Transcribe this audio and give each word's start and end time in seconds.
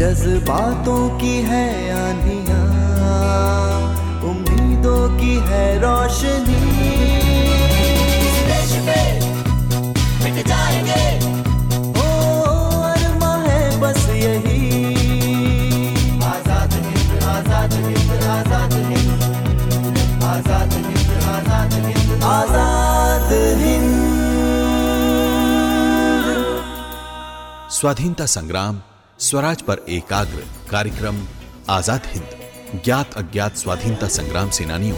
जज्बातों 0.00 1.18
की 1.18 1.34
है 1.42 1.66
आंधिया 1.94 2.60
उम्मीदों 4.30 5.02
की 5.18 5.34
है 5.48 5.64
रोशनी। 5.80 6.69
स्वाधीनता 27.80 28.24
संग्राम 28.26 28.80
स्वराज 29.18 29.60
पर 29.62 29.78
एकाग्र 29.88 30.42
कार्यक्रम 30.70 31.20
आज़ाद 31.70 32.06
हिंद 32.06 32.82
ज्ञात 32.84 33.14
अज्ञात 33.16 33.56
स्वाधीनता 33.56 34.08
संग्राम 34.08 34.50
सेनानियों 34.50 34.96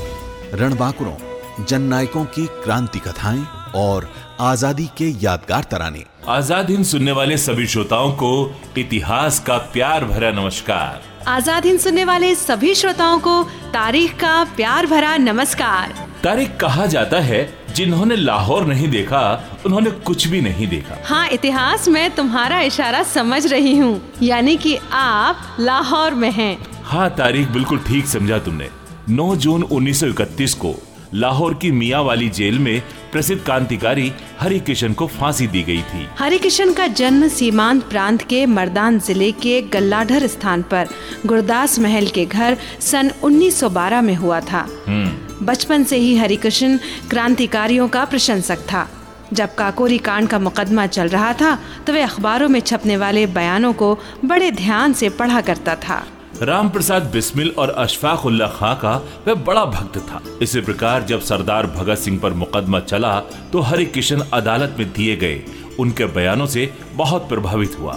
रणबांकुरों 0.60 1.64
जननायकों 1.64 2.24
की 2.34 2.46
क्रांति 2.64 2.98
कथाएँ 2.98 3.44
और 3.74 4.08
आज़ादी 4.40 4.86
के 4.98 5.08
यादगार 5.22 5.66
तराने। 5.70 6.04
आज़ाद 6.28 6.70
हिंद 6.70 6.84
सुनने 6.84 7.12
वाले 7.12 7.36
सभी 7.38 7.66
श्रोताओं 7.66 8.10
को 8.14 8.32
इतिहास 8.78 9.38
का 9.40 9.58
प्यार 9.72 10.04
भरा 10.04 10.30
नमस्कार। 10.32 11.02
आज़ाद 11.28 11.66
हिंद 11.66 11.80
सुनने 11.80 12.04
वाले 12.04 12.34
सभी 12.36 12.74
श्रोताओं 12.74 13.18
को 13.20 13.42
तारीख 13.72 14.20
का 14.20 14.42
प्यार 14.56 14.86
भरा 14.86 15.16
नमस्कार। 15.18 15.94
तारीख 16.24 16.56
कहा 16.56 16.86
जाता 16.86 17.20
है 17.20 17.42
जिन्होंने 17.76 18.16
लाहौर 18.16 18.66
नहीं 18.66 18.88
देखा 18.88 19.22
उन्होंने 19.66 19.90
कुछ 20.06 20.26
भी 20.28 20.40
नहीं 20.40 20.66
देखा 20.68 20.96
हाँ 21.06 21.26
इतिहास 21.32 21.88
में 21.88 22.10
तुम्हारा 22.14 22.60
इशारा 22.62 23.02
समझ 23.12 23.46
रही 23.46 23.76
हूँ 23.78 24.00
यानी 24.22 24.56
कि 24.64 24.76
आप 24.92 25.56
लाहौर 25.60 26.14
में 26.14 26.30
हैं। 26.32 26.56
हाँ 26.84 27.08
तारीख 27.18 27.48
बिल्कुल 27.50 27.78
ठीक 27.88 28.06
समझा 28.06 28.38
तुमने 28.46 28.68
9 29.16 29.34
जून 29.44 29.62
1931 29.64 30.54
को 30.64 30.74
लाहौर 31.14 31.54
की 31.62 31.70
मियाँ 31.72 32.02
वाली 32.04 32.28
जेल 32.38 32.58
में 32.58 32.82
प्रसिद्ध 33.12 33.42
क्रांतिकारी 33.44 34.12
हरि 34.40 34.58
किशन 34.60 34.92
को 34.92 35.06
फांसी 35.06 35.46
दी 35.46 35.62
गई 35.62 35.82
थी। 35.82 36.06
हरि 36.18 36.38
किशन 36.38 36.72
का 36.72 36.86
जन्म 36.86 37.26
सीमांत 37.28 37.82
प्रांत 37.82 38.22
के 38.22 38.44
मर्दान 38.46 38.98
ज़िले 38.98 39.30
के 39.32 39.60
गल्लाढर 39.72 40.26
स्थान 40.26 40.62
पर 40.62 40.88
गुरदास 41.26 41.78
महल 41.78 42.06
के 42.06 42.24
घर 42.26 42.56
सन 42.80 43.10
1912 43.24 44.02
में 44.02 44.14
हुआ 44.14 44.40
था। 44.40 44.66
हम्म। 44.86 45.46
बचपन 45.46 45.84
से 45.84 45.96
ही 45.96 46.16
हरिकृष्ण 46.16 46.78
क्रांतिकारियों 47.10 47.88
का 47.88 48.04
प्रशंसक 48.04 48.58
था। 48.72 48.88
जब 49.32 49.54
काकोरी 49.54 49.98
कांड 49.98 50.28
का 50.28 50.38
मुकदमा 50.38 50.86
चल 50.86 51.08
रहा 51.08 51.32
था 51.32 51.58
तो 51.86 51.92
वे 51.92 52.00
अखबारों 52.02 52.48
में 52.48 52.60
छपने 52.60 52.96
वाले 52.96 53.26
बयानों 53.26 53.72
को 53.72 53.94
बड़े 54.24 54.50
ध्यान 54.50 54.92
से 54.92 55.08
पढ़ा 55.10 55.40
करता 55.40 55.74
था। 55.74 56.02
राम 56.42 56.68
प्रसाद 56.68 57.02
बिस्मिल 57.02 57.50
और 57.58 57.70
अशफाक 57.70 58.24
उल्ला 58.26 58.46
खां 58.48 58.74
का 58.74 58.92
वह 59.26 59.34
बड़ा 59.44 59.64
भक्त 59.64 59.98
था। 59.98 60.20
इसी 60.42 60.60
प्रकार 60.60 61.02
जब 61.02 61.20
सरदार 61.20 61.66
भगत 61.66 61.98
सिंह 61.98 62.18
पर 62.18 62.32
मुकदमा 62.32 62.78
चला 62.82 63.18
तो 63.52 63.60
हरि 63.60 63.84
किशन 63.86 64.22
अदालत 64.32 64.74
में 64.78 64.92
दिए 64.92 65.16
गए 65.16 65.42
उनके 65.80 66.06
बयानों 66.06 66.46
से 66.46 66.72
बहुत 66.94 67.28
प्रभावित 67.28 67.78
हुआ। 67.78 67.94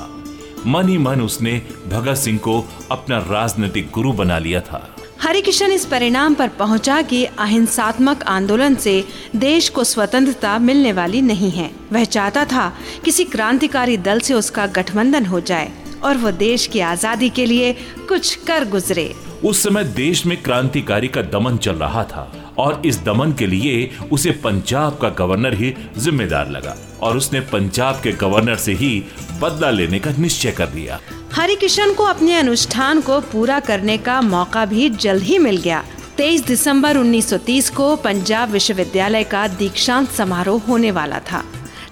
मन 0.68 0.90
ही 0.90 0.98
मन 0.98 1.22
उसने 1.22 1.62
भगत 1.88 2.16
सिंह 2.16 2.38
को 2.40 2.60
अपना 2.92 3.18
राजनीतिक 3.30 3.90
गुरु 3.94 4.12
बना 4.14 4.38
लिया 4.40 4.60
था। 4.62 4.82
हरिकिशन 5.22 5.72
इस 5.72 5.86
परिणाम 5.86 6.34
पर 6.34 6.50
पहुँचा 6.60 7.02
कि 7.02 7.24
अहिंसात्मक 7.26 8.24
आंदोलन 8.28 8.76
से 8.76 9.04
देश 9.36 9.70
को 9.70 9.84
स्वतंत्रता 9.84 10.58
मिलने 10.60 10.92
वाली 10.94 11.22
नहीं 11.22 11.52
है। 11.52 11.70
वह 11.92 12.04
चाहता 12.10 12.46
था 12.46 12.72
किसी 13.06 13.24
क्रांतिकारी 13.26 13.98
दल 14.00 14.20
से 14.20 14.34
उसका 14.34 14.68
गठबंधन 14.68 15.26
हो 15.26 15.40
जाए। 15.42 15.72
और 16.04 16.18
वो 16.18 16.32
देश 16.32 16.68
की 16.68 16.80
आज़ादी 16.80 17.30
के 17.30 17.46
लिए 17.46 17.74
कुछ 18.08 18.36
कर 18.48 18.66
गुजरे। 18.70 19.14
उस 19.44 19.64
समय 19.64 19.84
देश 19.84 20.26
में 20.26 20.42
क्रांतिकारी 20.44 21.08
का 21.08 21.22
दमन 21.22 21.58
चल 21.58 21.76
रहा 21.76 22.04
था 22.04 22.32
और 22.58 22.82
इस 22.86 22.98
दमन 23.04 23.32
के 23.32 23.48
लिए 23.48 23.90
उसे 24.12 24.32
पंजाब 24.44 24.98
का 24.98 25.10
गवर्नर 25.10 25.54
ही 25.54 25.74
जिम्मेदार 25.98 26.50
लगा 26.50 26.76
और 27.02 27.18
उसने 27.18 27.40
पंजाब 27.40 28.00
के 28.04 28.12
गवर्नर 28.12 28.56
से 28.56 28.74
ही 28.74 29.04
बदला 29.42 29.70
लेने 29.70 30.00
का 30.00 30.12
निश्चय 30.20 30.52
कर 30.52 30.74
लिया। 30.74 31.00
हरि 31.34 31.56
किशन 31.56 31.94
को 31.94 32.04
अपने 32.04 32.36
अनुष्ठान 32.36 33.02
को 33.02 33.20
पूरा 33.32 33.60
करने 33.60 33.98
का 33.98 34.22
मौका 34.22 34.66
भी 34.66 34.90
जल्द 34.90 35.24
ही 35.24 35.38
मिल 35.38 35.58
गया। 35.58 35.84
23 36.18 36.46
दिसंबर 36.48 36.98
1930 36.98 37.70
को 37.70 37.96
पंजाब 37.96 38.52
विश्वविद्यालय 38.52 39.24
का 39.24 39.48
दीक्षांत 39.48 40.10
समारोह 40.10 40.62
होने 40.62 40.92
वाला 40.92 41.20
था। 41.20 41.44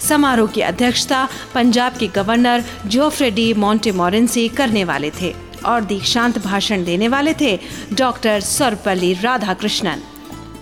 समारोह 0.09 0.47
की 0.47 0.61
अध्यक्षता 0.61 1.27
पंजाब 1.53 1.97
के 1.97 2.07
गवर्नर 2.07 2.63
जोफ्रे 2.85 3.31
डी 3.31 3.53
मोरेंसी 3.53 4.47
करने 4.49 4.83
वाले 4.83 5.11
थे 5.21 5.33
और 5.65 5.81
दीक्षांत 5.81 6.37
भाषण 6.45 6.83
देने 6.83 7.07
वाले 7.07 7.33
थे 7.41 7.59
डॉक्टर 7.93 8.39
सर्वपल्ली 8.39 9.13
राधाकृष्णन। 9.13 10.01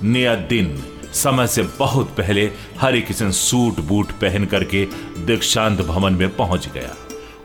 नया 0.03 0.35
दिन, 0.35 0.84
समय 1.13 1.47
से 1.47 1.63
बहुत 1.63 2.09
पहले 2.09 2.51
हरि 2.80 3.01
किशन 3.01 3.31
सूट 3.31 3.80
बूट 3.80 4.12
पहन 4.12 4.46
करके 4.46 4.85
दीक्षांत 5.25 5.81
भवन 5.81 6.13
में 6.13 6.35
पहुँच 6.35 6.68
गया। 6.74 6.96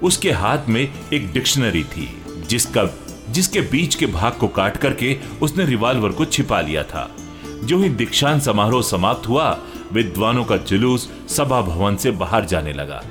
उसके 0.02 0.30
हाथ 0.30 0.68
में 0.68 0.92
एक 1.12 1.32
डिक्शनरी 1.32 1.84
थी, 1.84 2.22
जिसका, 2.48 2.84
जिसके 3.30 3.60
बीच 3.60 3.94
के 3.94 4.06
भाग 4.06 4.32
को 4.32 4.48
काट 4.48 4.76
करके 4.76 5.16
उसने 5.42 5.64
रिवाल्वर 5.64 6.08
को 6.08 6.24
छिपा 6.24 6.60
लिया 6.60 6.82
था। 6.82 7.16
जो 7.64 7.78
ही 7.78 7.88
दीक्षांत 7.88 8.42
समारोह 8.42 8.82
समाप्त 8.82 9.28
हुआ 9.28 9.58
विद्वानों 9.92 10.44
का 10.44 10.56
जुलूस 10.56 11.08
सभा 11.28 11.60
भवन 11.60 11.96
से 11.96 12.10
बाहर 12.10 12.44
जाने 12.44 12.72
लगा। 12.72 13.02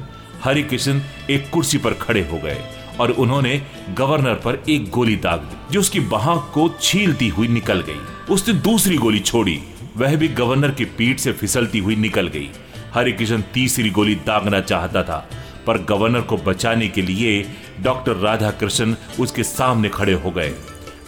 हरि 0.43 0.63
किशन 0.63 1.01
एक 1.29 1.49
कुर्सी 1.49 1.77
पर 1.77 1.93
खड़े 1.93 2.21
हो 2.21 2.37
गए 2.37 2.57
और 2.99 3.11
उन्होंने 3.11 3.61
गवर्नर 3.97 4.33
पर 4.33 4.63
एक 4.69 4.89
गोली 4.89 5.15
दाग 5.15 5.39
दी, 5.39 5.73
जो 5.73 5.79
उसकी 5.79 5.99
बाह 5.99 6.35
को 6.35 6.69
छीलती 6.81 7.27
हुई 7.27 7.47
निकल 7.47 7.81
गई। 7.81 7.99
उसने 8.33 8.53
दूसरी 8.53 8.97
गोली 8.97 9.19
छोड़ी, 9.19 9.59
वह 9.97 10.15
भी 10.15 10.27
गवर्नर 10.27 10.71
की 10.71 10.85
पीठ 10.85 11.19
से 11.19 11.33
फिसलती 11.33 11.79
हुई 11.79 11.95
निकल 11.95 12.27
गई। 12.27 12.49
हरि 12.93 13.11
किशन 13.11 13.43
तीसरी 13.53 13.89
गोली 13.89 14.15
दागना 14.15 14.61
चाहता 14.61 15.03
था, 15.03 15.29
पर 15.67 15.77
गवर्नर 15.77 16.21
को 16.21 16.37
बचाने 16.37 16.87
के 16.87 17.01
लिए 17.01 17.45
डॉक्टर 17.81 18.15
राधा 18.15 18.51
कृष्ण 18.51 18.95
उसके 19.19 19.43
सामने 19.43 19.89
खड़े 19.89 20.13
हो 20.13 20.31
गए। 20.31 20.53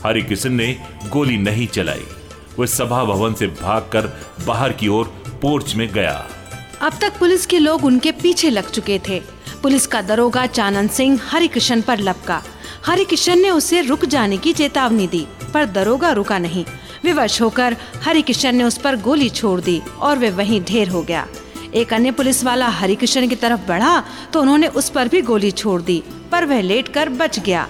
हरि 0.05 0.22
किशन 0.22 0.53
ने 0.53 0.79
गोली 1.09 1.38
नहीं 1.38 1.67
चलाई। 1.67 2.03
वह 2.59 2.66
सभा 2.66 3.03
भवन 3.03 3.34
से 3.34 3.47
भागकर 3.47 4.07
बाहर 4.47 4.72
की 4.72 4.88
ओर 4.88 5.13
पोर्च 5.41 5.73
में 5.75 5.87
गया। 5.93 6.27
अब 6.81 6.97
तक 7.01 7.17
पुलिस 7.19 7.45
के 7.45 7.59
लोग 7.59 7.85
उनके 7.85 8.11
पीछे 8.13 8.49
लग 8.49 8.69
चुके 8.69 8.99
थे। 9.09 9.19
पुलिस 9.63 9.87
का 9.87 10.01
दरोगा 10.01 10.45
चानन 10.47 10.87
सिंह 10.87 11.19
हरिकिशन 11.23 11.81
पर 11.81 11.99
लपका। 11.99 12.41
हरिकिशन 12.85 13.39
ने 13.39 13.49
उसे 13.49 13.81
रुक 13.81 14.05
जाने 14.05 14.37
की 14.37 14.53
चेतावनी 14.53 15.07
दी, 15.07 15.25
पर 15.53 15.65
दरोगा 15.67 16.11
रुका 16.11 16.37
नहीं। 16.39 16.65
विवश 17.03 17.41
होकर 17.41 17.75
हरिकिशन 18.03 18.55
ने 18.55 18.63
उस 18.63 18.77
पर 18.77 18.95
गोली 18.95 19.29
छोड़ 19.29 19.59
दी 19.61 19.81
और 19.99 20.17
वे 20.17 20.29
वहीं 20.29 20.61
ढेर 20.61 20.89
हो 20.89 21.01
गया। 21.01 21.27
एक 21.73 21.93
अन्य 21.93 22.11
पुलिस 22.11 22.43
वाला 22.43 22.67
हरिकिशन 22.69 23.27
की 23.27 23.35
तरफ़ 23.35 23.67
बढ़ा 23.67 24.03
तो 24.33 24.41
उन्होंने 24.41 24.67
उस 24.67 24.89
पर 24.89 25.07
भी 25.07 25.21
गोली 25.21 25.51
छोड़ 25.53 25.81
दी, 25.81 26.03
पर 26.31 26.45
वह 26.45 26.61
लेट 26.61 26.87
कर 26.87 27.09
बच 27.09 27.39
गया। 27.39 27.67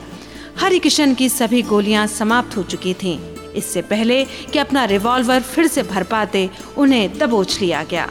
हरिकिशन 0.60 1.14
की 1.14 1.30
सभी 1.30 1.62
गोलियाँ 1.62 2.06
समाप्त 2.08 2.58
हो 2.58 2.64
चुकी 2.64 2.94
थीं। 2.94 3.18
इससे 3.58 3.82
पहले 3.82 4.26
कि 4.26 4.60
अपना 4.60 4.86
रिवॉल्वर 4.86 5.42
फिर 5.42 5.68
से 5.68 5.84
भर 5.84 6.04
पाते 6.04 6.50
उन्हें 6.78 7.18
दबोच 7.18 7.62
लिया 7.62 7.84
गया। 7.84 8.10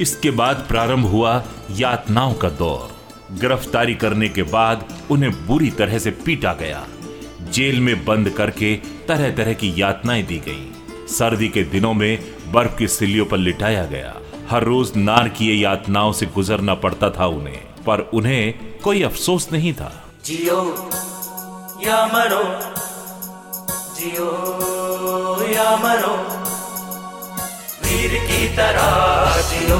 इसके 0.00 0.30
बाद 0.30 0.64
प्रारंभ 0.68 1.06
हुआ 1.06 1.44
यातनाओं 1.70 2.34
का 2.34 2.48
दौर। 2.48 2.94
गिरफ्तारी 3.32 3.94
करने 3.94 4.28
के 4.28 4.42
बाद 4.42 5.04
उन्हें 5.10 5.46
बुरी 5.46 5.70
तरह 5.70 5.98
से 5.98 6.10
पीटा 6.10 6.52
गया। 6.52 6.86
जेल 7.50 7.80
में 7.80 8.04
बंद 8.04 8.30
करके 8.30 8.76
तरह 9.08 9.30
तरह 9.30 9.52
की 9.52 9.74
यातनाएँ 9.76 10.22
दी 10.22 10.38
गई। 10.38 10.72
सर्दी 11.08 11.48
के 11.48 11.62
दिनों 11.62 11.94
में 11.94 12.34
बर्फ़ 12.52 12.76
की 12.76 12.88
सिल्लियों 12.88 13.26
पर 13.26 13.36
लिटाया 13.36 13.84
गया। 13.84 14.14
हर 14.50 14.64
रोज 14.64 14.92
नार 14.96 15.28
किए 15.28 15.54
यातनाओं 15.54 16.12
से 16.12 16.26
गुजरना 16.26 16.74
पड़ता 16.74 17.10
था 17.10 17.26
उन्हें 17.26 17.58
पर 17.86 18.10
उन्हें 18.14 18.54
कोई 18.84 19.02
अफसोस 19.02 19.48
नहीं 19.52 19.72
था। 19.72 20.04
जियो 20.24 20.90
या 21.86 22.06
मरो 22.06 22.44
जियो। 23.94 24.73
या 25.54 25.76
मरो। 25.76 26.14
वीर 27.82 28.14
की 28.24 28.56
तरह 28.56 29.42
जियो। 29.42 29.78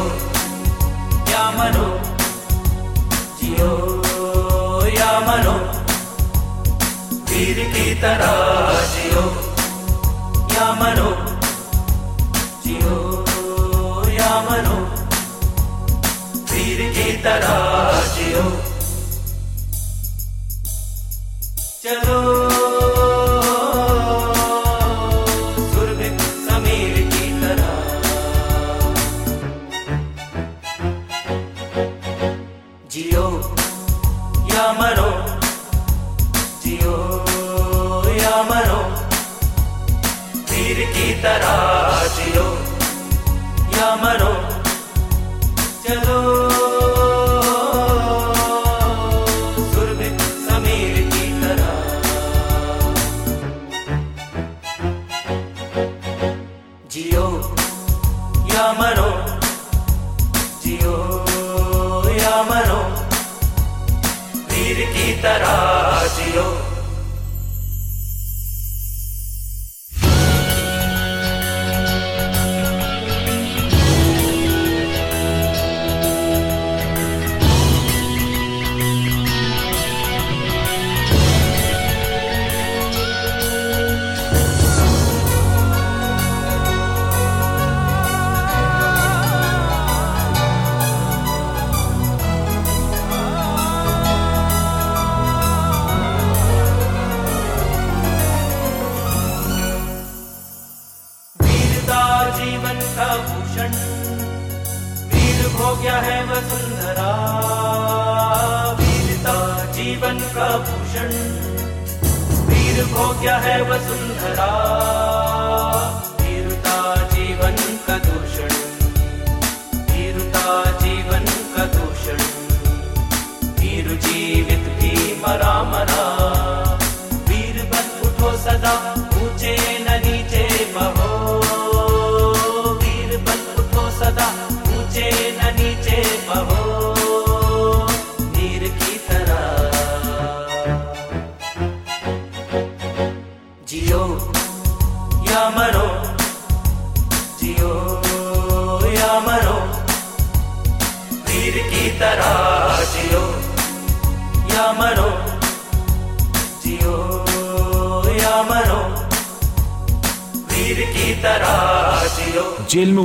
या 1.32 1.50
मरो 1.50 1.88
जियो। 3.40 3.70
या 4.86 5.20
मरो 5.20 5.56
वीर 7.30 7.58
की 7.74 7.94
तरह 7.94 8.36
जियो। 8.94 9.24
या 10.54 10.72
मरो 10.72 11.10
जियो। 12.66 13.24
या 14.08 14.40
मरो 14.40 14.78
वीर 16.52 16.92
की 16.92 17.12
तरह 17.12 18.00
जियो। 18.14 18.46
चलो। 21.84 22.43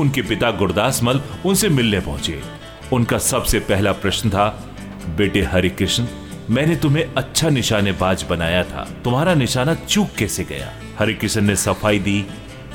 उनके 0.09 0.21
पिता 0.21 0.51
गुरदास 0.51 1.03
मल 1.03 1.21
उनसे 1.45 1.69
मिलने 1.69 1.99
पहुँचे। 1.99 2.41
उनका 2.93 3.17
सबसे 3.17 3.59
पहला 3.59 3.91
प्रश्न 3.91 4.29
था, 4.29 4.73
बेटे 5.17 5.41
हरिकृष्ण, 5.41 6.05
मैंने 6.49 6.75
तुम्हें 6.75 7.13
अच्छा 7.17 7.49
निशानेबाज 7.49 8.25
बनाया 8.29 8.63
था। 8.63 8.89
तुम्हारा 9.03 9.33
निशाना 9.33 9.73
चूक 9.73 10.09
कैसे 10.17 10.43
गया? 10.43 10.71
हरिकृष्ण 10.99 11.41
ने 11.41 11.55
सफ़ाई 11.55 11.99
दी। 11.99 12.25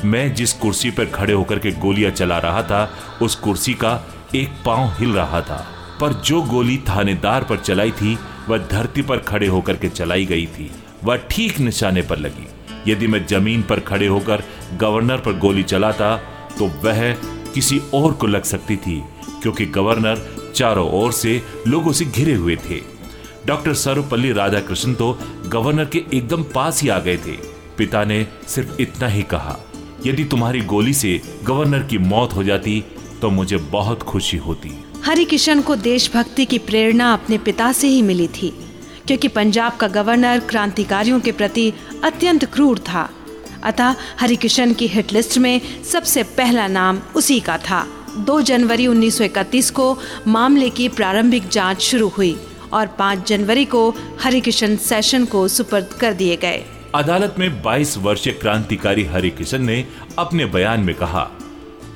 मैं 0.04 0.34
जिस 0.34 0.52
कुर्सी 0.52 0.90
पर 0.90 1.04
खड़े 1.04 1.32
होकर 1.32 1.58
के 1.58 1.70
गोलियाँ 1.70 2.10
चला 2.10 2.38
रहा 2.38 2.62
था, 2.62 2.94
उस 3.22 3.34
कुर्सी 3.34 3.74
का 3.74 4.06
एक 4.34 4.48
पाँव 4.66 4.94
हिल 4.98 5.12
रहा 5.12 5.40
था। 5.40 5.66
पर 6.00 6.12
जो 6.12 6.42
गोली 6.42 6.78
थानेदार 6.78 7.44
पर 7.44 7.56
चलाई 7.56 7.90
थी, 7.90 8.18
वह 8.48 8.58
धरती 8.58 9.02
पर 9.02 9.18
खड़े 9.18 9.46
होकर 9.46 9.76
के 9.76 9.88
चलाई 9.88 10.26
गई 10.26 10.46
थी। 10.46 10.72
वह 11.04 11.16
ठीक 11.16 11.58
निशाने 11.58 12.02
पर 12.02 12.18
लगी। 12.18 12.48
यदि 12.92 13.06
मैं 13.06 13.26
ज़मीन 13.26 13.62
पर 13.62 13.80
खड़े 13.80 14.06
होकर 14.06 14.42
गवर्नर 14.74 15.16
पर 15.16 15.32
गोली 15.32 15.62
चलाता 15.62 16.20
तो 16.58 16.66
वह 16.84 17.12
किसी 17.54 17.80
और 17.94 18.12
को 18.12 18.26
लग 18.26 18.42
सकती 18.44 18.76
थी, 18.76 19.02
क्योंकि 19.42 19.66
गवर्नर 19.68 20.52
चारों 20.54 20.88
ओर 20.92 21.12
से 21.12 21.40
लोगों 21.66 21.92
से 21.92 22.04
घिरे 22.04 22.34
हुए 22.34 22.56
थे। 22.64 22.80
डॉक्टर 23.46 23.74
सर्वपल्ली 23.74 24.32
राधाकृष्ण 24.32 24.94
तो 24.94 25.12
गवर्नर 25.46 25.84
के 25.86 26.02
एकदम 26.14 26.42
पास 26.54 26.82
ही 26.82 26.88
आ 26.88 26.98
गए 26.98 27.16
थे। 27.16 27.36
पिता 27.78 28.04
ने 28.04 28.26
सिर्फ़ 28.48 28.80
इतना 28.82 29.08
ही 29.08 29.22
कहा, 29.24 29.56
यदि 30.06 30.24
तुम्हारी 30.24 30.60
गोली 30.62 30.94
से 30.94 31.20
गवर्नर 31.44 31.82
की 31.82 31.98
मौत 32.00 32.34
हो 32.34 32.44
जाती 32.44 32.82
तो 33.22 33.30
मुझे 33.30 33.56
बहुत 33.70 34.02
खुशी 34.02 34.36
होती। 34.36 34.72
हरिकिशन 35.04 35.60
को 35.62 35.76
देशभक्ति 35.76 36.44
की 36.44 36.58
प्रेरणा 36.60 37.12
अपने 37.12 37.38
पिता 37.38 37.70
से 37.72 37.88
ही 37.88 38.00
मिली 38.02 38.28
थी, 38.32 38.52
क्योंकि 39.06 39.28
पंजाब 39.28 39.76
का 39.76 39.88
गवर्नर 39.90 40.40
क्रांतिकारियों 40.40 41.20
के 41.20 41.32
प्रति 41.32 41.72
अत्यंत 42.04 42.44
क्रूर 42.44 42.78
था। 42.80 43.08
अतः 43.64 43.94
हरिकिशन 44.20 44.72
की 44.72 44.86
हिट 44.86 45.12
लिस्ट 45.12 45.38
में 45.38 45.60
सबसे 45.84 46.22
पहला 46.22 46.66
नाम 46.66 47.00
उसी 47.16 47.40
का 47.40 47.58
था। 47.58 47.86
2 48.18 48.40
जनवरी 48.40 48.86
1931 48.86 49.70
को 49.70 49.98
मामले 50.26 50.70
की 50.70 50.88
प्रारंभिक 50.88 51.48
जाँच 51.48 51.80
शुरू 51.80 52.08
हुई 52.08 52.36
और 52.72 52.86
5 52.86 53.26
जनवरी 53.26 53.64
को 53.64 53.94
हरिकिशन 54.20 54.76
सेशन 54.76 55.24
को 55.24 55.48
सुपर्द 55.48 55.86
कर 56.00 56.12
दिए 56.12 56.36
गए। 56.36 56.62
अदालत 56.94 57.34
में 57.38 57.62
22 57.62 57.96
वर्षीय 57.98 58.32
क्रांतिकारी 58.32 59.04
हरिकिशन 59.04 59.64
ने 59.64 59.84
अपने 60.18 60.46
बयान 60.46 60.80
में 60.80 60.94
कहा, 60.94 61.30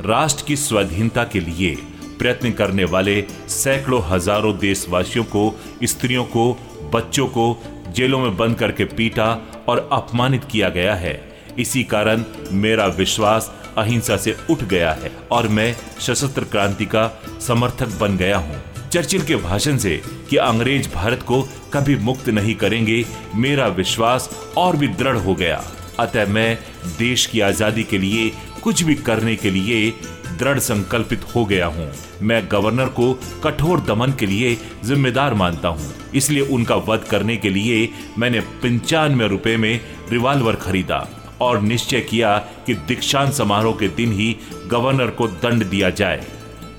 राष्ट्र 0.00 0.44
की 0.46 0.56
स्वाधीनता 0.56 1.24
के 1.24 1.40
लिए 1.40 1.76
प्रयत्न 2.18 2.50
करने 2.52 2.84
वाले 2.84 3.24
सैकड़ों 3.48 4.02
हज़ारों 4.02 4.58
देशवासियों 4.58 5.24
को, 5.24 5.54
स्त्रियों 5.84 6.24
को, 6.24 6.52
बच्चों 6.94 7.26
को 7.26 7.62
जेलों 7.94 8.18
में 8.18 8.36
बंद 8.36 8.56
करके 8.56 8.84
पीटा 8.84 9.38
और 9.68 9.88
अपमानित 9.92 10.44
किया 10.44 10.68
गया 10.68 10.94
है। 10.94 11.27
इसी 11.58 11.82
कारण 11.84 12.24
मेरा 12.52 12.86
विश्वास 12.86 13.50
अहिंसा 13.78 14.16
से 14.16 14.36
उठ 14.50 14.62
गया 14.64 14.92
है 14.92 15.10
और 15.30 15.48
मैं 15.48 15.74
सशस्त्र 16.00 16.44
क्रांति 16.44 16.86
का 16.86 17.06
समर्थक 17.46 17.98
बन 18.00 18.16
गया 18.16 18.38
हूँ। 18.38 18.62
चर्चिल 18.92 19.22
के 19.22 19.36
भाषण 19.36 19.76
से 19.76 20.00
कि 20.30 20.36
अंग्रेज़ 20.36 20.88
भारत 20.94 21.22
को 21.22 21.42
कभी 21.74 21.96
मुक्त 21.96 22.28
नहीं 22.28 22.54
करेंगे, 22.54 23.04
मेरा 23.34 23.66
विश्वास 23.68 24.30
और 24.56 24.76
भी 24.76 24.88
दृढ़ 24.88 25.16
हो 25.16 25.34
गया। 25.34 25.62
अतः 26.00 26.26
मैं 26.26 26.58
देश 26.98 27.26
की 27.26 27.40
आज़ादी 27.40 27.82
के 27.82 27.98
लिए, 27.98 28.30
कुछ 28.62 28.82
भी 28.82 28.94
करने 28.94 29.34
के 29.36 29.50
लिए 29.50 29.90
दृढ़ 30.38 30.58
संकल्पित 30.58 31.24
हो 31.34 31.44
गया 31.44 31.66
हूँ। 31.66 31.90
मैं 32.22 32.42
गवर्नर 32.52 32.88
को 32.88 33.12
कठोर 33.44 33.80
दमन 33.80 34.12
के 34.12 34.26
लिए 34.26 34.56
जिम्मेदार 34.84 35.34
मानता 35.34 35.68
हूँ। 35.68 35.92
इसलिए 36.14 36.42
उनका 36.42 36.76
वध 36.88 37.04
करने 37.10 37.36
के 37.36 37.50
लिए 37.50 37.88
मैंने 38.18 38.40
पंचानवे 38.40 39.28
रुपए 39.28 39.56
में 39.56 39.80
रिवाल्वर 40.10 40.56
खरीदा। 40.56 41.06
और 41.40 41.60
निश्चय 41.62 42.00
किया 42.00 42.36
कि 42.66 42.74
दीक्षांत 42.74 43.32
समारोह 43.32 43.76
के 43.76 43.88
दिन 43.88 44.12
ही 44.12 44.34
गवर्नर 44.66 45.10
को 45.10 45.28
दंड 45.28 45.64
दिया 45.64 45.90
जाए, 45.90 46.26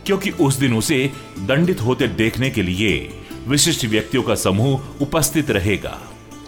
क्योंकि 0.06 0.30
उस 0.32 0.56
दिन 0.56 0.74
उसे 0.74 1.12
दंडित 1.40 1.82
होते 1.82 2.08
देखने 2.08 2.50
के 2.50 2.62
लिए 2.62 3.10
विशिष्ट 3.48 3.86
व्यक्तियों 3.86 4.24
का 4.24 4.36
समूह 4.36 5.02
उपस्थित 5.02 5.52
रहेगा। 5.52 5.98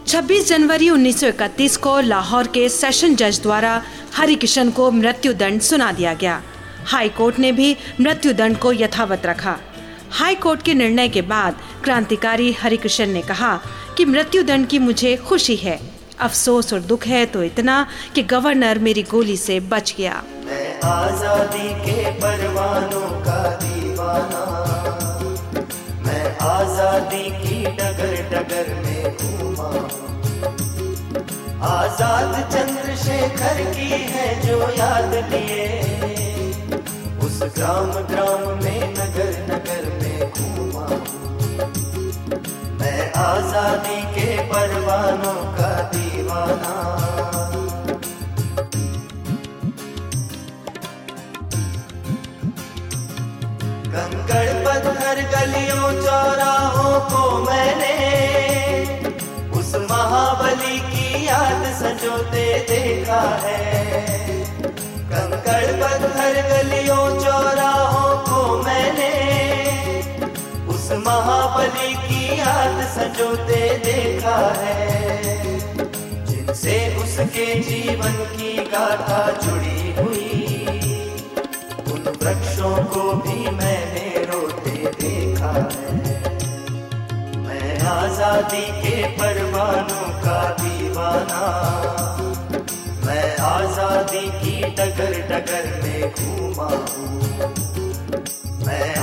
26 0.06 0.48
जनवरी 0.48 0.88
1931 0.90 1.76
को 1.76 2.00
लाहौर 2.00 2.46
के 2.46 2.68
सेशन 2.68 3.14
जज 3.14 3.40
द्वारा 3.42 3.82
हरिकिशन 4.14 4.70
को 4.70 4.90
मृत्यु 4.90 5.32
दंड 5.32 5.60
सुना 5.60 5.92
दिया 5.92 6.14
गया। 6.14 6.40
हाई 6.86 7.08
कोर्ट 7.08 7.38
ने 7.38 7.52
भी 7.52 7.76
मृत्यु 8.00 8.32
दंड 8.32 8.56
को 8.56 8.72
यथावत 8.72 9.26
रखा। 9.26 9.56
हाई 10.10 10.34
कोर्ट 10.34 10.62
के 10.62 10.74
निर्णय 10.74 11.08
के 11.08 11.22
बाद 11.22 11.60
क्रांतिकारी 11.84 12.52
हरिकृष्ण 12.52 13.06
ने 13.06 13.22
कहा 13.22 13.56
कि 13.96 14.04
मृत्यु 14.04 14.42
दंड 14.42 14.66
की 14.66 14.78
मुझे 14.78 15.16
खुशी 15.16 15.56
है। 15.56 15.78
अफसोस 16.22 16.72
और 16.72 16.80
दुख 16.82 17.06
है 17.06 17.24
तो 17.26 17.42
इतना 17.42 17.76
कि 18.14 18.22
गवर्नर 18.32 18.78
मेरी 18.80 19.02
गोली 19.10 19.36
से 19.38 19.58
बच 19.72 19.94
गया। 19.98 20.22
मैं 20.46 20.68
आज़ादी 20.84 21.68
के 21.84 22.10
परवानों 22.20 23.08
का 23.24 23.40
दीवाना। 23.62 24.44
मैं 26.06 26.24
आज़ादी 26.48 27.24
की 27.42 27.58
डगर 27.78 28.14
डगर 28.32 28.66
में 28.84 29.04
घूमा। 29.16 29.70
आज़ाद 31.68 32.32
चंद्रशेखर 32.52 33.58
की 33.74 33.90
है 34.12 34.28
जो 34.42 34.56
याद 34.78 35.14
लिए। 35.32 35.66
उस 37.26 37.38
ग्राम 37.56 37.90
ग्राम 38.08 38.42
में 38.64 38.71
आज़ादी 43.32 44.00
के 44.14 44.26
परवानों 44.48 45.40
का 45.56 45.70
दीवाना। 45.92 46.72
कंकड़ 53.94 54.50
पत्थर, 54.64 55.22
गलियों, 55.32 55.88
चौराहों 56.02 56.94
को 57.12 57.22
मैंने 57.46 57.96
उस 59.58 59.74
महाबली 59.90 60.78
की 60.90 61.26
याद 61.26 61.64
सजोते 61.80 62.46
देखा 62.68 63.22
है। 63.44 63.60
कंकड़ 65.12 65.70
पत्थर, 65.82 66.34
गलियों 66.50 67.06
चौरा 67.20 67.51
महाबली 70.98 71.94
की 71.96 72.38
याद 72.38 72.80
सजोते 72.88 73.60
देखा 73.78 74.36
है। 74.58 74.80
जिनसे 76.26 76.76
उसके 76.96 77.46
जीवन 77.62 78.12
की 78.32 78.52
गाथा 78.66 79.20
जुड़ी 79.38 79.92
हुई, 79.92 80.30
उन 81.92 82.02
वृक्षों 82.22 82.76
को 82.86 83.12
भी 83.22 83.50
मैंने 83.50 84.24
रोते 84.24 84.76
देखा 85.00 85.52
है। 85.72 85.92
मैं 87.38 87.80
आज़ादी 87.88 88.66
के 88.82 89.02
परवानों 89.18 90.08
का 90.20 90.40
दीवाना, 90.60 91.42
मैं 93.06 93.36
आज़ादी 93.46 94.26
की 94.38 94.60
डगर 94.74 95.20
डगर 95.28 95.64
में 95.82 96.02
घूमा 96.10 96.70
हूँ। 96.88 97.61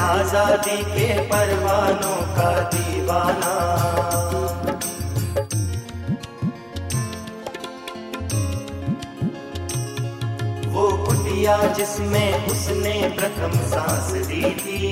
आज़ादी 0.09 0.77
के 0.83 1.07
परवानों 1.29 2.21
का 2.35 2.51
दीवाना। 2.69 3.51
वो 10.67 10.87
कुटिया 11.05 11.57
जिसमें 11.73 12.47
उसने 12.47 12.93
प्रथम 13.17 13.57
सांस 13.67 14.11
दी 14.27 14.43
थी, 14.55 14.91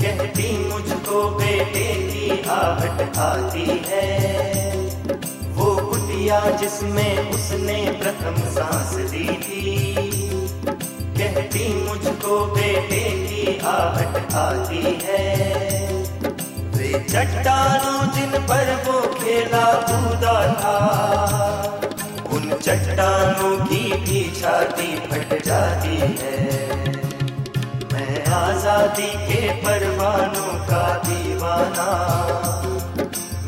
कहती, 0.00 0.48
मुझको 0.68 1.28
बेटे 1.30 1.86
की 2.02 2.42
आहट 2.50 3.18
आती 3.18 3.66
है। 3.88 4.08
वो 5.52 5.74
कुटिया 5.90 6.40
जिसमें 6.56 7.30
उसने 7.30 7.78
प्रथम 8.00 8.40
सांस 8.50 8.94
दी 9.10 9.28
थी 9.38 10.25
कहती 11.36 11.64
मुझको 11.76 12.34
बेटे 12.48 13.00
की 13.22 13.56
आहट 13.68 14.34
आती 14.34 14.92
है। 15.02 15.24
वे 16.76 16.92
चट्टानों 17.02 17.98
जिन 18.12 18.38
पर 18.42 18.70
वो 18.86 18.94
खेला 19.14 19.64
कूदा 19.82 20.36
था, 20.54 20.76
उन 22.32 22.48
चट्टानों 22.58 23.52
की 23.66 23.82
भी 24.06 24.22
छाती 24.40 24.88
फट 25.06 25.34
जाती 25.44 26.00
है। 26.22 26.38
मैं 27.92 28.24
आज़ादी 28.34 29.12
के 29.28 29.42
परवानों 29.60 30.58
का 30.64 30.84
दीवाना, 31.04 31.88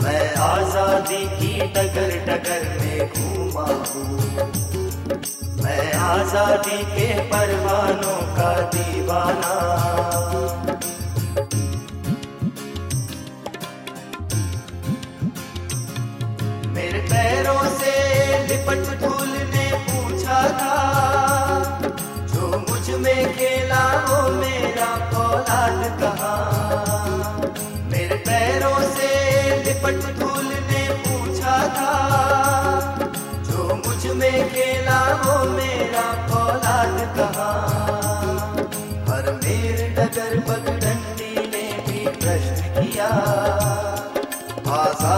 मैं 0.02 0.24
आज़ादी 0.44 1.24
की 1.38 1.58
डगर 1.72 2.16
डगर 2.28 2.68
में 2.80 3.08
घूमा 3.08 3.66
हूँ। 3.86 4.67
मैं 5.68 5.92
आज़ादी 5.92 6.78
के 6.92 7.06
परवानों 7.30 8.20
का 8.36 8.52
दीवाना। 8.74 10.67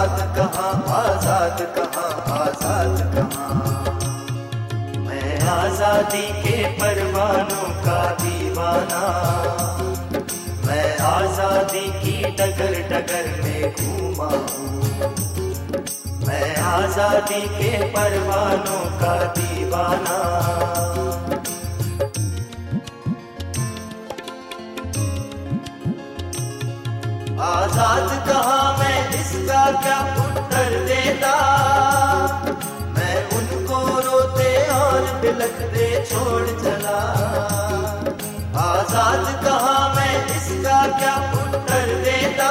आज़ाद 0.00 0.20
कहाँ 0.36 0.74
आज़ाद 0.96 1.58
कहाँ 1.76 2.10
आज़ाद 2.34 3.00
कहाँ? 3.14 3.56
मैं 5.06 5.40
आज़ादी 5.46 6.22
के 6.42 6.54
परवानों 6.78 7.68
का 7.84 7.98
दीवाना। 8.22 9.02
मैं 10.66 10.88
आज़ादी 11.08 11.86
की 12.00 12.14
डगर 12.38 12.72
डगर 12.92 13.28
में 13.42 13.74
घूमा 13.74 14.30
हूँ। 14.48 15.12
मैं 16.26 16.56
आज़ादी 16.56 17.42
के 17.58 17.72
परवानों 17.92 18.84
का 19.00 19.14
दीवाना। 19.38 20.18
आज़ाद 27.80 28.10
कहा 28.26 28.56
मैं 28.78 28.96
इसका 29.18 29.60
क्या 29.82 29.98
उत्तर 30.22 30.72
देता? 30.88 31.30
मैं 32.96 33.14
उनको 33.36 33.78
रोते 34.06 34.50
और 34.70 35.06
बिलखते 35.20 35.86
छोड़ 36.10 36.46
चला। 36.62 36.98
आज़ाद 38.64 39.24
कहा 39.44 39.72
मैं 39.94 40.14
इसका 40.36 40.80
क्या 40.98 41.14
उत्तर 41.40 41.94
देता? 42.04 42.50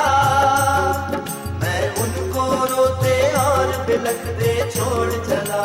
मैं 1.61 1.81
उनको 2.03 2.45
रोते 2.73 3.17
और 3.43 3.77
बिलखते 3.87 4.55
छोड़ 4.71 5.11
चला। 5.29 5.63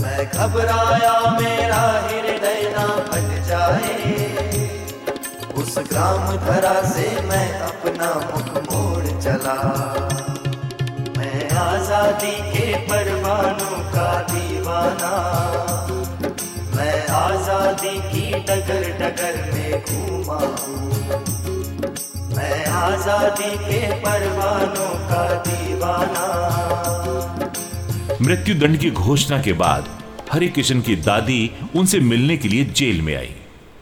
मैं 0.00 0.20
घबराया, 0.26 1.14
मेरा 1.40 1.82
हृदय 2.06 2.72
ना 2.76 2.86
फट 3.10 3.28
जाए। 3.48 4.17
उस 5.58 5.78
ग्राम 5.78 6.36
धरा 6.36 6.74
से 6.90 7.04
मैं 7.22 7.46
अपना 7.60 8.08
मुख 8.26 8.50
मोड़ 8.64 9.06
चला। 9.22 9.54
मैं 11.16 11.50
आज़ादी 11.52 12.32
के 12.52 12.66
परवानों 12.86 13.78
का 13.90 14.10
दीवाना। 14.22 15.10
मैं 16.76 17.08
आज़ादी 17.16 17.94
की 18.10 18.30
डगर 18.42 18.86
डगर 19.00 19.40
में 19.54 19.72
घूमा 19.82 20.38
मैं 22.36 22.64
आज़ादी 22.66 23.50
के 23.58 23.80
परवानों 24.00 24.94
का 25.08 25.22
दीवाना। 25.42 26.26
मृत्यु 28.22 28.54
दंड 28.54 28.78
की 28.78 28.90
घोषणा 28.90 29.42
के 29.42 29.52
बाद 29.52 29.88
हरि 30.32 30.48
की 30.58 30.96
दादी 31.04 31.40
उनसे 31.76 32.00
मिलने 32.00 32.36
के 32.36 32.48
लिए 32.48 32.64
जेल 32.64 33.02
में 33.02 33.16
आई। 33.16 33.34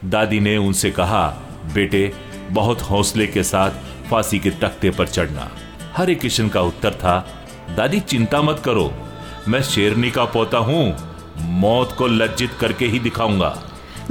दादी 0.04 0.40
ने 0.40 0.56
उनसे 0.56 0.90
कहा 0.90 1.26
बेटे, 1.75 2.12
बहुत 2.50 2.82
हौसले 2.82 3.26
के 3.26 3.42
साथ 3.42 3.70
फांसी 4.11 4.38
के 4.38 4.50
तख्ते 4.52 4.90
पर 4.90 5.08
चढ़ना। 5.08 5.50
हरे 5.96 6.14
किशन 6.14 6.49
का 6.49 6.61
उत्तर 6.61 6.94
था, 6.94 7.18
दादी, 7.76 8.00
चिंता 8.00 8.42
मत 8.42 8.62
करो, 8.64 8.92
मैं 9.49 9.62
शेरनी 9.62 10.11
का 10.11 10.25
पोता 10.25 10.58
हूँ, 10.58 10.96
मौत 11.61 11.94
को 11.99 12.06
लज्जित 12.06 12.50
करके 12.61 12.87
ही 12.87 12.99
दिखाऊँगा। 12.99 13.56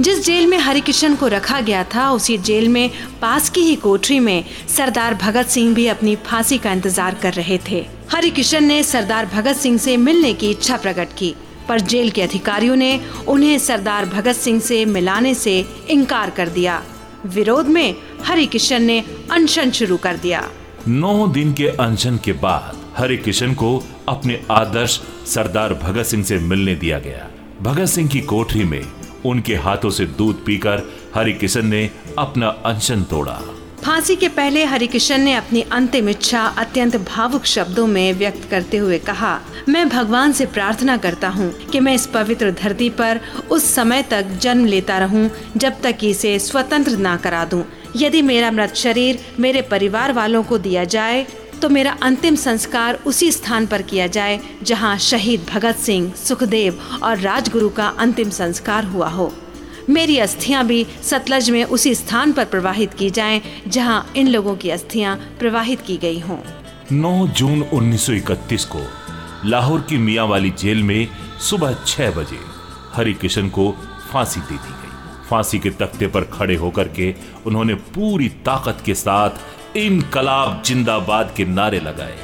जिस 0.00 0.24
जेल 0.24 0.46
में 0.46 0.58
हरिकिशन 0.58 1.14
को 1.16 1.28
रखा 1.28 1.60
गया 1.60 1.82
था, 1.84 2.10
उसी 2.10 2.36
जेल 2.38 2.68
में, 2.68 2.90
पास 3.20 3.48
की 3.50 3.60
ही 3.60 3.76
कोठरी 3.76 4.18
में, 4.20 4.44
सरदार 4.68 5.14
भगत 5.14 5.46
सिंह 5.46 5.74
भी 5.74 5.86
अपनी 5.86 6.16
फांसी 6.16 6.58
का 6.58 6.72
इंतज़ार 6.72 7.14
कर 7.14 7.32
रहे 7.32 7.58
थे। 7.68 7.84
हरिकिशन 8.12 8.64
ने 8.64 8.82
सरदार 8.82 9.26
भगत 9.26 9.56
सिंह 9.56 9.78
से 9.78 9.96
मिलने 9.96 10.32
की 10.32 10.50
इच्छा 10.50 10.76
प्रकट 10.76 11.12
की, 11.18 11.34
पर 11.68 11.80
जेल 11.80 12.10
के 12.10 12.22
अधिकारियों 12.22 12.76
ने 12.76 13.00
उन्हें 13.28 13.58
सरदार 13.58 14.06
भगत 14.06 14.36
सिंह 14.36 14.60
से 14.60 14.84
मिलाने 14.84 15.34
से 15.34 15.58
इनकार 15.90 16.30
कर 16.30 16.48
दिया। 16.48 16.82
विरोध 17.26 17.66
में 17.66 17.94
हरिकिशन 18.24 18.82
ने 18.82 19.02
अनशन 19.30 19.70
शुरू 19.70 19.96
कर 19.96 20.16
दिया। 20.16 20.48
नौ 20.88 21.26
दिन 21.28 21.52
के 21.52 21.66
अनशन 21.66 22.18
के 22.24 22.32
बाद 22.32 22.76
हरि 22.96 23.16
किशन 23.16 23.54
को 23.54 23.82
अपने 24.08 24.40
आदर्श 24.50 25.00
सरदार 25.26 25.74
भगत 25.74 26.04
सिंह 26.04 26.24
से 26.24 26.38
मिलने 26.38 26.74
दिया 26.74 26.98
गया। 26.98 27.26
भगत 27.62 27.86
सिंह 27.86 28.08
की 28.08 28.20
कोठरी 28.20 28.64
में 28.64 28.84
उनके 29.26 29.54
हाथों 29.54 29.90
से 29.90 30.06
दूध 30.06 30.44
पीकर 30.44 30.82
हरि 31.14 31.32
किशन 31.32 31.66
ने 31.66 31.90
अपना 32.18 32.48
अनशन 32.48 33.02
तोड़ा। 33.02 33.40
फांसी 33.86 34.14
के 34.16 34.28
पहले 34.28 34.64
हरिकिशन 34.64 35.20
ने 35.20 35.32
अपनी 35.34 35.60
अंतिम 35.72 36.08
इच्छा 36.08 36.40
अत्यंत 36.58 36.96
भावुक 37.08 37.44
शब्दों 37.46 37.86
में 37.86 38.12
व्यक्त 38.12 38.48
करते 38.50 38.76
हुए 38.76 38.98
कहा, 38.98 39.38
मैं 39.68 39.88
भगवान 39.88 40.32
से 40.32 40.46
प्रार्थना 40.46 40.96
करता 40.96 41.28
हूँ 41.28 41.50
कि 41.64 41.80
मैं 41.80 41.94
इस 41.94 42.06
पवित्र 42.14 42.50
धरती 42.52 42.88
पर 42.90 43.20
उस 43.50 43.70
समय 43.74 44.02
तक 44.02 44.32
जन्म 44.42 44.64
लेता 44.64 44.98
रहूँ, 44.98 45.30
जब 45.56 45.80
तक 45.82 46.04
इसे 46.04 46.38
स्वतंत्र 46.38 46.96
ना 46.96 47.16
करा 47.16 47.44
दूँ। 47.44 47.64
यदि 47.96 48.22
मेरा 48.24 48.50
मृत 48.50 48.74
शरीर 48.74 49.24
मेरे 49.40 49.62
परिवार 49.70 50.12
वालों 50.12 50.42
को 50.42 50.58
दिया 50.58 50.84
जाए 50.86 51.26
तो 51.62 51.68
मेरा 51.68 51.96
अंतिम 52.02 52.34
संस्कार 52.36 52.98
उसी 53.06 53.30
स्थान 53.32 53.66
पर 53.66 53.82
किया 53.82 54.06
जाए, 54.08 54.40
जहाँ 54.62 54.96
शहीद 55.00 55.46
भगत 55.50 55.76
सिंह, 55.76 56.12
सुखदेव 56.18 56.80
और 57.02 57.18
राजगुरु 57.20 57.68
का 57.70 57.88
अंतिम 57.98 58.30
संस्कार 58.34 58.84
हुआ 58.84 59.08
हो 59.08 59.32
मेरी 59.90 60.18
अस्थियाँ 60.18 60.64
भी 60.66 60.86
सतलज 61.02 61.50
में 61.50 61.64
उसी 61.64 61.94
स्थान 61.94 62.32
पर 62.32 62.44
प्रवाहित 62.44 62.94
की 62.94 63.10
जाएँ, 63.10 63.40
जहाँ 63.68 64.12
इन 64.16 64.28
लोगों 64.28 64.56
की 64.56 64.70
अस्थियाँ 64.70 65.16
प्रवाहित 65.38 65.80
की 65.80 65.96
गई 65.96 66.18
हों। 66.18 66.38
9 66.92 67.26
जून 67.28 67.62
1931 67.62 68.64
को 68.64 68.80
लाहौर 69.44 69.80
की 69.80 69.98
मियाँ 69.98 70.26
वाली 70.26 70.50
जेल 70.50 70.82
में 70.82 71.08
सुबह 71.40 71.76
छह 71.86 72.10
बजे 72.10 72.38
हरि 72.94 73.14
किशन 73.14 73.48
को 73.48 73.70
फांसी 74.12 74.40
दे 74.40 74.54
दी 74.54 74.72
गई। 74.72 75.28
फांसी 75.28 75.58
के 75.58 75.70
तख्ते 75.70 76.06
पर 76.06 76.24
खड़े 76.24 76.54
होकर 76.54 76.88
के 76.88 77.14
उन्होंने 77.46 77.74
पूरी 77.74 78.28
ताकत 78.28 78.82
के 78.86 78.94
साथ 78.94 79.76
इनकलाब 79.76 80.62
जिंदाबाद 80.66 81.32
के 81.36 81.44
नारे 81.44 81.80
लगाए। 81.80 82.18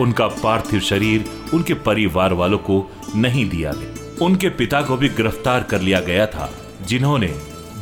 उनका 0.00 0.26
पार्थिव 0.26 0.80
शरीर 0.80 1.24
उनके 1.54 1.74
परिवार 1.74 2.32
वालों 2.32 2.58
को 2.58 2.90
नहीं 3.16 3.48
दिया 3.48 3.72
गया। 3.72 4.24
उनके 4.26 4.48
पिता 4.48 4.82
को 4.82 4.96
भी 4.96 5.08
गिरफ़्तार 5.08 5.62
कर 5.62 5.80
लिया 5.80 6.00
गया 6.00 6.26
था। 6.26 6.50
जिन्होंने 6.86 7.34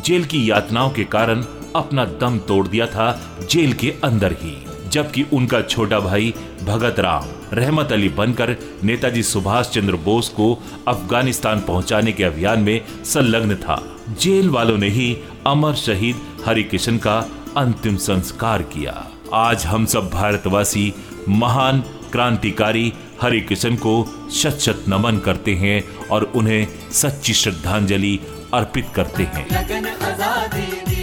जेल 0.05 0.25
की 0.25 0.50
यातनाओं 0.50 0.91
के 0.91 1.05
कारण 1.05 1.45
अपना 1.76 2.05
दम 2.21 2.38
तोड़ 2.38 2.67
दिया 2.69 2.87
था 2.87 3.09
जेल 3.50 3.73
के 3.73 3.91
अंदर 4.05 4.33
ही, 4.33 4.57
जबकि 4.88 5.25
उनका 5.33 5.61
छोटा 5.62 6.00
भाई 6.00 6.35
भगत 6.65 7.00
राम, 7.00 7.25
रहमत 7.53 7.93
अली 7.93 8.09
बनकर 8.09 8.57
नेताजी 8.85 9.23
सुभाष 9.23 9.71
चंद्र 9.71 9.97
बोस 9.97 10.29
को 10.29 10.53
अफ़गानिस्तान 10.88 11.61
पहुँचाने 11.61 12.12
के 12.12 12.25
अभियान 12.25 12.61
में 12.61 12.81
संलग्न 13.05 13.55
था। 13.55 13.83
जेल 14.21 14.50
वालों 14.50 14.76
ने 14.79 14.88
ही 14.88 15.17
अमर 15.47 15.75
शहीद 15.75 16.21
हरि 16.47 16.65
किशन 16.65 16.99
का 16.99 17.19
अंतिम 17.57 17.97
संस्कार 17.97 18.62
किया। 18.62 19.07
आज 19.35 19.67
हम 19.67 19.87
सब 19.87 20.11
भारतवासी 20.11 20.93
महान 21.29 21.81
क्रांतिकारी 22.12 22.93
हरि 23.23 23.41
किशन 23.41 23.76
को 23.76 23.95
शत 24.33 24.59
शत 24.61 24.85
नमन 24.88 25.19
करते 25.19 25.55
हैं 25.55 25.83
और 26.09 26.23
उन्हें 26.37 26.67
सच्ची 26.93 27.33
श्रद्धांजलि 27.33 28.19
अर्पित 28.56 28.86
करते 28.94 29.22
हैं। 29.34 29.46
लगन 29.50 29.86
आज़ादी 30.06 30.96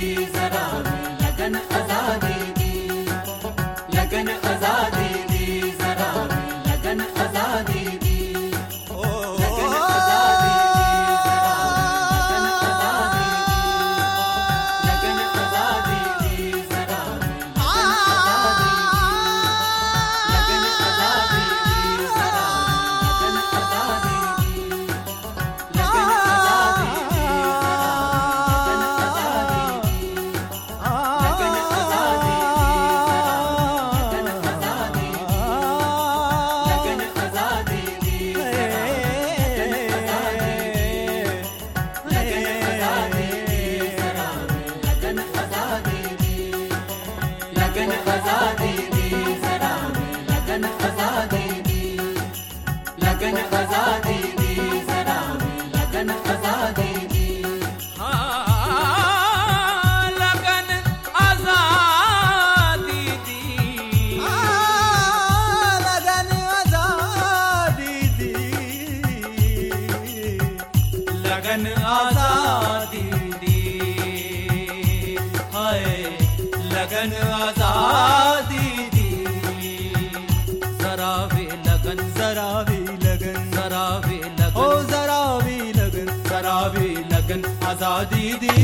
आजादी 87.73 88.32
दी 88.43 88.56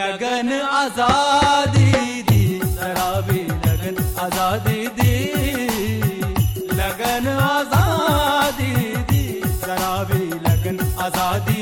लगन 0.00 0.50
आजादी 0.80 1.90
दी 2.30 2.42
जरा 2.76 3.08
वे 3.28 3.40
लगन 3.66 3.96
आजादी 4.26 4.78
दी 4.98 5.14
लगन 6.80 7.26
आजादी 7.48 8.72
दी 9.10 9.22
जरा 9.64 9.92
वे 10.10 10.20
लगन 10.46 10.78
आजादी 11.06 11.53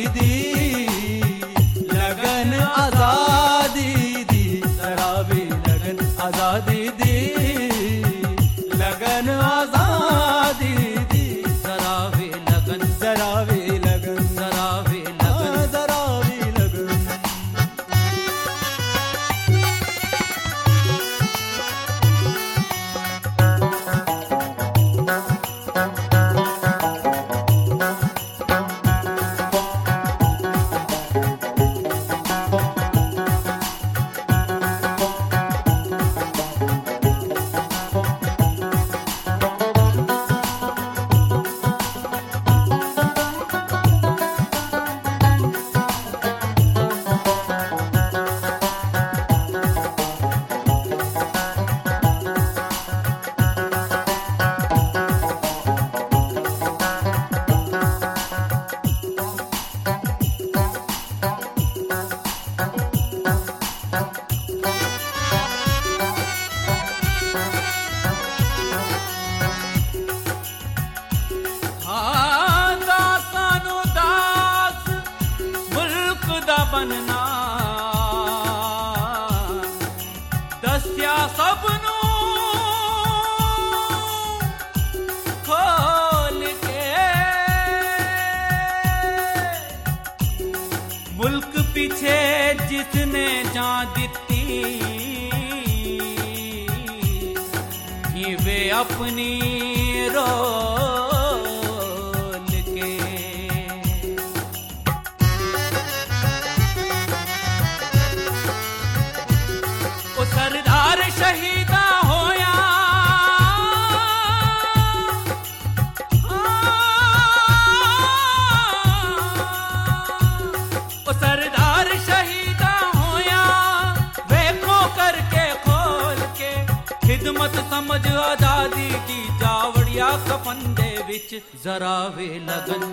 जरा 131.34 131.96
वे 132.16 132.28
लगन 132.48 132.84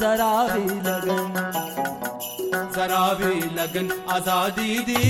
जरा 0.00 0.30
वे 0.52 0.64
लगन 0.86 1.34
जरा 2.76 3.02
वे 3.20 3.32
लगन 3.58 3.90
आजादी 4.14 4.78
दी 4.88 5.02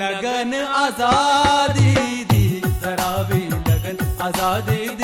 लगन 0.00 0.54
आजादी 0.82 1.94
दी 2.32 2.44
जरा 2.84 3.10
वे 3.30 3.40
लगन 3.68 4.04
आजादी 4.28 4.88
दी 5.02 5.03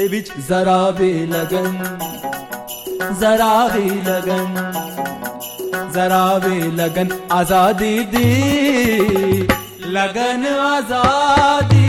में 0.00 0.08
भी 0.08 0.20
जरा 0.48 0.80
भी 0.96 1.12
लगन, 1.26 1.74
जरा 3.20 3.56
भी 3.68 3.88
लगन, 4.06 4.54
जरा 5.94 6.22
भी 6.44 6.60
लगन। 6.76 7.08
आज़ादी 7.32 7.92
दी, 8.12 8.28
लगन 9.96 10.46
आज़ादी 10.56 11.84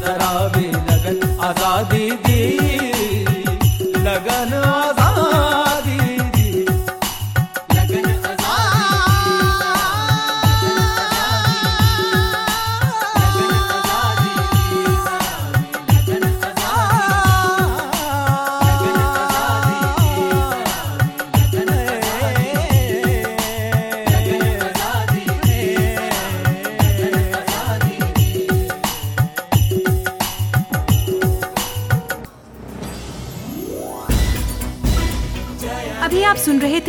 जरा 0.00 0.32
भी 0.54 0.66
लगन। 0.88 1.38
आज़ादी 1.48 2.10
दी, 2.26 2.42
लगन 4.00 4.52
आज़ादी 4.64 5.09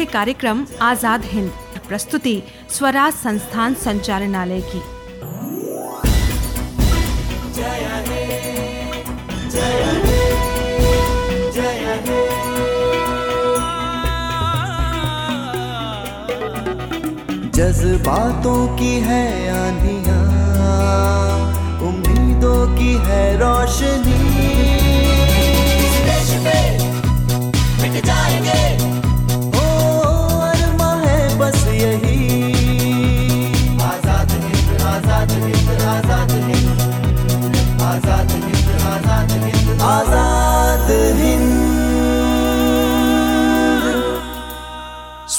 थे 0.01 0.05
कार्यक्रम 0.05 0.65
आज़ाद 0.81 1.25
हिंद 1.25 1.49
प्रस्तुति 1.87 2.41
स्वराज 2.69 3.13
संस्थान 3.13 3.73
संचालनालय 3.73 4.61
की। 4.61 4.79
जज्बातों 17.51 18.67
की 18.77 18.93
है 18.99 19.25
आंधियाँ 19.51 20.21
उम्मीदों 21.89 22.61
की 22.77 22.93
है 23.05 23.23
रोशनी। 23.37 24.19
ओ 27.83 29.00